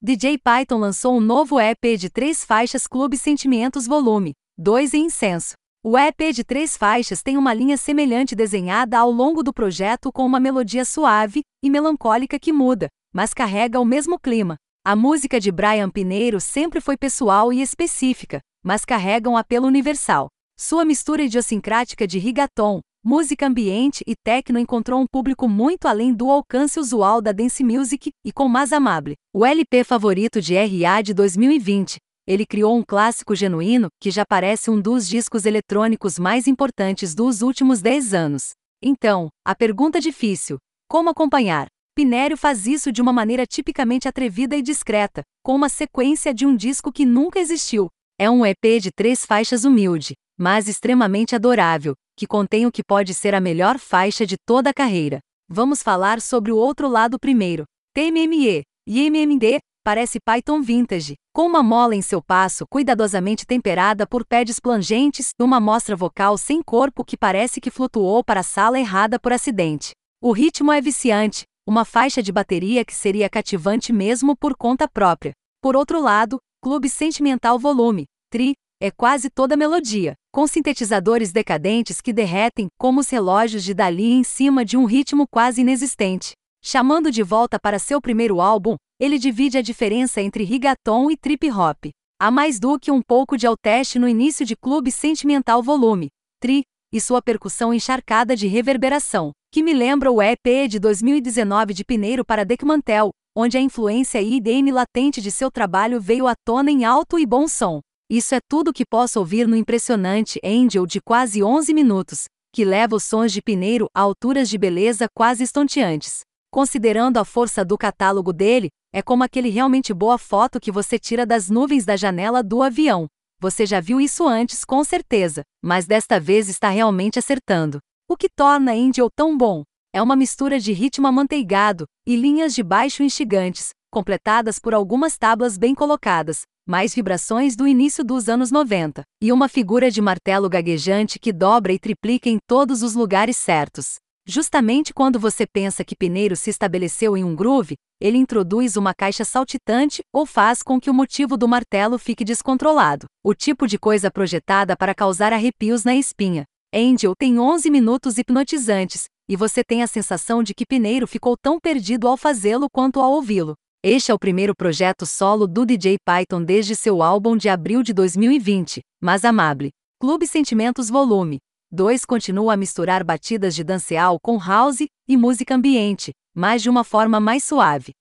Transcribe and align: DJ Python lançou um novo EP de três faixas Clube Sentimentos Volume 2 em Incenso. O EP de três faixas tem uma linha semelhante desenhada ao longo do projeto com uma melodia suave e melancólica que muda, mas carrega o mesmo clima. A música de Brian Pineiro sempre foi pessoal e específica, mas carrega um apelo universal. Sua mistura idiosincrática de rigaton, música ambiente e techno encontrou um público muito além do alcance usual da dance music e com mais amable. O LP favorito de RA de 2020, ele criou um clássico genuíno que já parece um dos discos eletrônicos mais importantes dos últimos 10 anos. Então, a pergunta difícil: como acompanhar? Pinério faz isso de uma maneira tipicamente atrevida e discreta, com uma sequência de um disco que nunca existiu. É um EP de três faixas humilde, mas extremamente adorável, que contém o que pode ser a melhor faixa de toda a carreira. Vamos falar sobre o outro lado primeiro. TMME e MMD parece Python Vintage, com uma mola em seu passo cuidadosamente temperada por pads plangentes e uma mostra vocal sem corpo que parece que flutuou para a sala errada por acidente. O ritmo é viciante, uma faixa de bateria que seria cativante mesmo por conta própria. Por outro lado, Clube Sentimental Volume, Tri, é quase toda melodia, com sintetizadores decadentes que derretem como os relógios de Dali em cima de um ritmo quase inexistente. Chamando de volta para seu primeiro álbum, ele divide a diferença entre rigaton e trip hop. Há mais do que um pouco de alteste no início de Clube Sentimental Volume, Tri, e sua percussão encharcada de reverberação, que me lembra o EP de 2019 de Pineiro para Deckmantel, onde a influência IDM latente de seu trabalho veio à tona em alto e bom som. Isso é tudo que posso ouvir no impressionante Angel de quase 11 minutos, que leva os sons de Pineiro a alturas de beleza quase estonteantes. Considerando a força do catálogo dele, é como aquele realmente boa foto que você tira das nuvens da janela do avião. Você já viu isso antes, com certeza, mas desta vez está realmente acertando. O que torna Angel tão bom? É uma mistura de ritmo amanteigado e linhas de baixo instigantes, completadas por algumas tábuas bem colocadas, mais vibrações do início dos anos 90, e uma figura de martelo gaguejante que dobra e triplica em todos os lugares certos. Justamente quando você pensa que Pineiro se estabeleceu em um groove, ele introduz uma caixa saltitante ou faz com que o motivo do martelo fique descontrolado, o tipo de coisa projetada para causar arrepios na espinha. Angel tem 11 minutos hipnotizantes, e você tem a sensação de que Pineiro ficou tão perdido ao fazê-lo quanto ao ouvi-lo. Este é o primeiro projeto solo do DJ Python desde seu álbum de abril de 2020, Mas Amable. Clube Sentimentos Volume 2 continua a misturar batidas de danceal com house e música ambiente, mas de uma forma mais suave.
DJ 0.00 0.38
Python 0.38 0.78
lançou 0.78 1.16
um 1.16 1.20
novo 1.20 1.58
EP 1.58 1.98
de 1.98 2.08
três 2.08 2.44
faixas 2.44 2.86
Clube 2.86 3.16
Sentimentos 3.18 3.84
Volume 3.84 4.32
2 4.56 4.94
em 4.94 5.06
Incenso. 5.06 5.54
O 5.82 5.98
EP 5.98 6.32
de 6.32 6.44
três 6.44 6.76
faixas 6.76 7.20
tem 7.20 7.36
uma 7.36 7.52
linha 7.52 7.76
semelhante 7.76 8.36
desenhada 8.36 8.96
ao 8.96 9.10
longo 9.10 9.42
do 9.42 9.52
projeto 9.52 10.12
com 10.12 10.24
uma 10.24 10.38
melodia 10.38 10.84
suave 10.84 11.42
e 11.60 11.68
melancólica 11.68 12.38
que 12.38 12.52
muda, 12.52 12.86
mas 13.12 13.34
carrega 13.34 13.80
o 13.80 13.84
mesmo 13.84 14.20
clima. 14.20 14.54
A 14.86 14.94
música 14.94 15.40
de 15.40 15.50
Brian 15.50 15.90
Pineiro 15.90 16.40
sempre 16.40 16.80
foi 16.80 16.96
pessoal 16.96 17.52
e 17.52 17.60
específica, 17.60 18.38
mas 18.62 18.84
carrega 18.84 19.28
um 19.28 19.36
apelo 19.36 19.66
universal. 19.66 20.28
Sua 20.56 20.84
mistura 20.84 21.24
idiosincrática 21.24 22.06
de 22.06 22.20
rigaton, 22.20 22.78
música 23.08 23.46
ambiente 23.46 24.04
e 24.06 24.14
techno 24.14 24.58
encontrou 24.58 25.00
um 25.00 25.06
público 25.06 25.48
muito 25.48 25.88
além 25.88 26.12
do 26.12 26.30
alcance 26.30 26.78
usual 26.78 27.22
da 27.22 27.32
dance 27.32 27.64
music 27.64 28.10
e 28.22 28.30
com 28.30 28.46
mais 28.46 28.70
amable. 28.70 29.14
O 29.34 29.46
LP 29.46 29.82
favorito 29.82 30.42
de 30.42 30.54
RA 30.56 31.00
de 31.00 31.14
2020, 31.14 31.96
ele 32.26 32.44
criou 32.44 32.76
um 32.76 32.82
clássico 32.86 33.34
genuíno 33.34 33.88
que 33.98 34.10
já 34.10 34.26
parece 34.28 34.70
um 34.70 34.78
dos 34.78 35.08
discos 35.08 35.46
eletrônicos 35.46 36.18
mais 36.18 36.46
importantes 36.46 37.14
dos 37.14 37.40
últimos 37.40 37.80
10 37.80 38.12
anos. 38.12 38.50
Então, 38.84 39.30
a 39.42 39.54
pergunta 39.54 39.98
difícil: 39.98 40.58
como 40.86 41.08
acompanhar? 41.08 41.66
Pinério 41.96 42.36
faz 42.36 42.66
isso 42.66 42.92
de 42.92 43.00
uma 43.00 43.12
maneira 43.12 43.46
tipicamente 43.46 44.06
atrevida 44.06 44.54
e 44.54 44.60
discreta, 44.60 45.22
com 45.42 45.54
uma 45.54 45.70
sequência 45.70 46.34
de 46.34 46.44
um 46.44 46.54
disco 46.54 46.92
que 46.92 47.06
nunca 47.06 47.40
existiu. 47.40 47.88
É 48.20 48.28
um 48.28 48.44
EP 48.44 48.78
de 48.82 48.90
três 48.94 49.24
faixas 49.24 49.64
humilde, 49.64 50.12
mas 50.38 50.68
extremamente 50.68 51.34
adorável, 51.34 51.94
que 52.18 52.26
contém 52.26 52.66
o 52.66 52.72
que 52.72 52.82
pode 52.82 53.14
ser 53.14 53.32
a 53.32 53.40
melhor 53.40 53.78
faixa 53.78 54.26
de 54.26 54.36
toda 54.36 54.70
a 54.70 54.74
carreira. 54.74 55.20
Vamos 55.48 55.84
falar 55.84 56.20
sobre 56.20 56.50
o 56.50 56.56
outro 56.56 56.88
lado 56.88 57.16
primeiro. 57.16 57.62
TMME 57.94 58.64
e 58.88 59.06
MMD 59.06 59.60
parece 59.84 60.18
Python 60.18 60.60
Vintage, 60.60 61.14
com 61.32 61.46
uma 61.46 61.62
mola 61.62 61.94
em 61.94 62.02
seu 62.02 62.20
passo 62.20 62.64
cuidadosamente 62.68 63.46
temperada 63.46 64.04
por 64.04 64.26
pads 64.26 64.58
plangentes 64.58 65.30
e 65.38 65.42
uma 65.44 65.60
mostra 65.60 65.94
vocal 65.94 66.36
sem 66.36 66.60
corpo 66.60 67.04
que 67.04 67.16
parece 67.16 67.60
que 67.60 67.70
flutuou 67.70 68.24
para 68.24 68.40
a 68.40 68.42
sala 68.42 68.80
errada 68.80 69.20
por 69.20 69.32
acidente. 69.32 69.92
O 70.20 70.32
ritmo 70.32 70.72
é 70.72 70.80
viciante, 70.80 71.44
uma 71.64 71.84
faixa 71.84 72.20
de 72.20 72.32
bateria 72.32 72.84
que 72.84 72.96
seria 72.96 73.30
cativante 73.30 73.92
mesmo 73.92 74.36
por 74.36 74.56
conta 74.56 74.88
própria. 74.88 75.32
Por 75.62 75.76
outro 75.76 76.02
lado, 76.02 76.38
Clube 76.60 76.88
Sentimental 76.88 77.60
Volume, 77.60 78.06
Tri, 78.28 78.54
é 78.80 78.90
quase 78.90 79.28
toda 79.28 79.56
melodia, 79.56 80.14
com 80.32 80.46
sintetizadores 80.46 81.32
decadentes 81.32 82.00
que 82.00 82.12
derretem 82.12 82.68
como 82.78 83.00
os 83.00 83.08
relógios 83.08 83.64
de 83.64 83.74
Dali 83.74 84.12
em 84.12 84.22
cima 84.22 84.64
de 84.64 84.76
um 84.76 84.84
ritmo 84.84 85.26
quase 85.28 85.62
inexistente. 85.62 86.32
Chamando 86.62 87.10
de 87.10 87.22
volta 87.22 87.58
para 87.58 87.78
seu 87.78 88.00
primeiro 88.00 88.40
álbum, 88.40 88.76
ele 89.00 89.18
divide 89.18 89.58
a 89.58 89.62
diferença 89.62 90.20
entre 90.20 90.44
rigaton 90.44 91.10
e 91.10 91.16
trip 91.16 91.50
hop. 91.50 91.86
Há 92.20 92.30
mais 92.30 92.58
do 92.58 92.78
que 92.78 92.90
um 92.90 93.00
pouco 93.02 93.36
de 93.36 93.46
alteste 93.46 93.98
no 93.98 94.08
início 94.08 94.44
de 94.44 94.56
Clube 94.56 94.90
Sentimental 94.90 95.62
Volume, 95.62 96.08
Tri, 96.40 96.62
e 96.92 97.00
sua 97.00 97.20
percussão 97.20 97.74
encharcada 97.74 98.34
de 98.34 98.46
reverberação, 98.46 99.32
que 99.52 99.62
me 99.62 99.72
lembra 99.72 100.10
o 100.10 100.22
EP 100.22 100.68
de 100.68 100.78
2019 100.78 101.74
de 101.74 101.84
Pineiro 101.84 102.24
para 102.24 102.44
Deckmantel, 102.44 103.10
onde 103.36 103.56
a 103.56 103.60
influência 103.60 104.20
IDM 104.20 104.72
latente 104.72 105.20
de 105.20 105.30
seu 105.30 105.50
trabalho 105.50 106.00
veio 106.00 106.26
à 106.26 106.34
tona 106.44 106.70
em 106.70 106.84
alto 106.84 107.18
e 107.18 107.26
bom 107.26 107.46
som. 107.46 107.80
Isso 108.10 108.34
é 108.34 108.40
tudo 108.48 108.72
que 108.72 108.86
posso 108.86 109.18
ouvir 109.18 109.46
no 109.46 109.54
impressionante 109.54 110.40
Angel 110.42 110.86
de 110.86 110.98
quase 110.98 111.42
11 111.42 111.74
minutos, 111.74 112.24
que 112.54 112.64
leva 112.64 112.96
os 112.96 113.04
sons 113.04 113.30
de 113.30 113.42
Pineiro 113.42 113.86
a 113.94 114.00
alturas 114.00 114.48
de 114.48 114.56
beleza 114.56 115.06
quase 115.14 115.44
estonteantes. 115.44 116.20
Considerando 116.50 117.18
a 117.18 117.24
força 117.24 117.62
do 117.62 117.76
catálogo 117.76 118.32
dele, 118.32 118.70
é 118.94 119.02
como 119.02 119.22
aquele 119.22 119.50
realmente 119.50 119.92
boa 119.92 120.16
foto 120.16 120.58
que 120.58 120.72
você 120.72 120.98
tira 120.98 121.26
das 121.26 121.50
nuvens 121.50 121.84
da 121.84 121.96
janela 121.96 122.42
do 122.42 122.62
avião. 122.62 123.06
Você 123.38 123.66
já 123.66 123.78
viu 123.78 124.00
isso 124.00 124.26
antes, 124.26 124.64
com 124.64 124.82
certeza, 124.82 125.42
mas 125.62 125.86
desta 125.86 126.18
vez 126.18 126.48
está 126.48 126.70
realmente 126.70 127.18
acertando. 127.18 127.78
O 128.08 128.16
que 128.16 128.30
torna 128.30 128.72
Angel 128.72 129.10
tão 129.14 129.36
bom? 129.36 129.64
É 129.94 130.00
uma 130.00 130.16
mistura 130.16 130.58
de 130.58 130.72
ritmo 130.72 131.06
amanteigado 131.06 131.84
e 132.06 132.16
linhas 132.16 132.54
de 132.54 132.62
baixo 132.62 133.02
instigantes, 133.02 133.68
completadas 133.90 134.58
por 134.58 134.74
algumas 134.74 135.16
tábuas 135.16 135.56
bem 135.56 135.74
colocadas, 135.74 136.42
mais 136.66 136.94
vibrações 136.94 137.56
do 137.56 137.66
início 137.66 138.04
dos 138.04 138.28
anos 138.28 138.50
90, 138.50 139.02
e 139.22 139.32
uma 139.32 139.48
figura 139.48 139.90
de 139.90 140.02
martelo 140.02 140.48
gaguejante 140.48 141.18
que 141.18 141.32
dobra 141.32 141.72
e 141.72 141.78
triplica 141.78 142.28
em 142.28 142.38
todos 142.46 142.82
os 142.82 142.94
lugares 142.94 143.36
certos. 143.36 143.96
Justamente 144.26 144.92
quando 144.92 145.18
você 145.18 145.46
pensa 145.46 145.82
que 145.82 145.96
Pineiro 145.96 146.36
se 146.36 146.50
estabeleceu 146.50 147.16
em 147.16 147.24
um 147.24 147.34
groove, 147.34 147.76
ele 147.98 148.18
introduz 148.18 148.76
uma 148.76 148.92
caixa 148.92 149.24
saltitante 149.24 150.02
ou 150.12 150.26
faz 150.26 150.62
com 150.62 150.78
que 150.78 150.90
o 150.90 150.94
motivo 150.94 151.38
do 151.38 151.48
martelo 151.48 151.98
fique 151.98 152.24
descontrolado, 152.24 153.06
o 153.24 153.32
tipo 153.32 153.66
de 153.66 153.78
coisa 153.78 154.10
projetada 154.10 154.76
para 154.76 154.94
causar 154.94 155.32
arrepios 155.32 155.82
na 155.82 155.96
espinha. 155.96 156.44
Angel 156.74 157.14
tem 157.18 157.38
11 157.38 157.70
minutos 157.70 158.18
hipnotizantes, 158.18 159.06
e 159.26 159.34
você 159.34 159.64
tem 159.64 159.82
a 159.82 159.86
sensação 159.86 160.42
de 160.42 160.52
que 160.52 160.66
Pineiro 160.66 161.06
ficou 161.06 161.34
tão 161.34 161.58
perdido 161.58 162.06
ao 162.06 162.18
fazê-lo 162.18 162.68
quanto 162.70 163.00
ao 163.00 163.12
ouvi-lo. 163.12 163.54
Este 163.84 164.10
é 164.10 164.14
o 164.14 164.18
primeiro 164.18 164.56
projeto 164.56 165.06
solo 165.06 165.46
do 165.46 165.64
DJ 165.64 165.98
Python 166.04 166.42
desde 166.42 166.74
seu 166.74 167.00
álbum 167.00 167.36
de 167.36 167.48
abril 167.48 167.80
de 167.80 167.92
2020, 167.92 168.80
Mas 169.00 169.24
Amable. 169.24 169.70
Clube 170.00 170.26
Sentimentos 170.26 170.88
Volume 170.88 171.38
2 171.70 172.04
continua 172.04 172.54
a 172.54 172.56
misturar 172.56 173.04
batidas 173.04 173.54
de 173.54 173.62
danceal 173.62 174.18
com 174.20 174.36
house 174.36 174.84
e 175.08 175.16
música 175.16 175.54
ambiente, 175.54 176.10
mas 176.34 176.60
de 176.60 176.68
uma 176.68 176.82
forma 176.82 177.20
mais 177.20 177.44
suave. 177.44 177.92